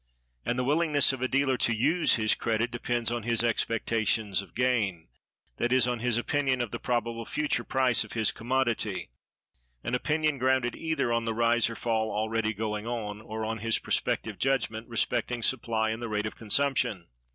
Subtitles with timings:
[0.43, 4.55] And the willingness of a dealer to use his credit depends on his expectations of
[4.55, 5.09] gain,
[5.57, 9.11] that is, on his opinion of the probable future price of his commodity;
[9.83, 13.77] an opinion grounded either on the rise or fall already going on, or on his
[13.77, 17.05] prospective judgment respecting the supply and the rate of consumption.